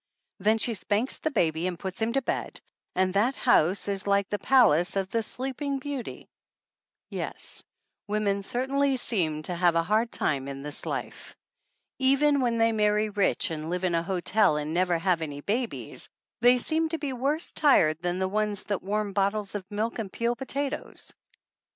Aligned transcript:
Then 0.39 0.57
she 0.57 0.73
spanks 0.73 1.19
the 1.19 1.29
baby 1.29 1.67
and 1.67 1.77
puts 1.77 2.01
him 2.01 2.11
to 2.13 2.23
bed, 2.23 2.59
and 2.95 3.13
that 3.13 3.35
house 3.35 3.87
is 3.87 4.07
like 4.07 4.27
the 4.29 4.39
palace 4.39 4.95
of 4.95 5.11
the 5.11 5.21
Sleeping 5.21 5.77
Beauty. 5.77 6.27
Yes, 7.11 7.63
women 8.07 8.41
certainly 8.41 8.95
seem 8.95 9.43
to 9.43 9.53
have 9.53 9.75
a 9.75 9.83
hard 9.83 10.11
time 10.11 10.47
in 10.47 10.63
this 10.63 10.87
life. 10.87 11.35
Even 11.99 12.41
when 12.41 12.57
they 12.57 12.71
marry 12.71 13.09
rich 13.11 13.51
and 13.51 13.69
live 13.69 13.83
in 13.83 13.93
a 13.93 14.01
hotel 14.01 14.57
and 14.57 14.73
never 14.73 14.97
have 14.97 15.21
any 15.21 15.41
babies 15.41 16.09
they 16.39 16.57
seem 16.57 16.89
to 16.89 16.97
be 16.97 17.13
worse 17.13 17.53
tired 17.53 17.99
than 18.01 18.17
the 18.17 18.27
ones 18.27 18.63
that 18.63 18.81
warm 18.81 19.13
bottles 19.13 19.53
of 19.53 19.69
milk 19.69 19.99
and 19.99 20.11
peel 20.11 20.35
potatoes. 20.35 21.13